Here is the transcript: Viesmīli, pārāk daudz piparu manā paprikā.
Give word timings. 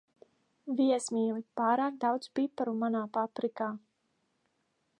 Viesmīli, 0.79 1.43
pārāk 1.61 1.99
daudz 2.05 2.31
piparu 2.39 2.73
manā 2.85 3.05
paprikā. 3.19 3.69